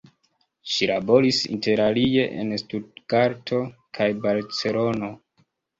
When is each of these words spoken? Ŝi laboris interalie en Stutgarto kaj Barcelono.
Ŝi 0.75 0.87
laboris 0.91 1.41
interalie 1.57 2.25
en 2.45 2.57
Stutgarto 2.65 3.65
kaj 4.01 4.13
Barcelono. 4.27 5.17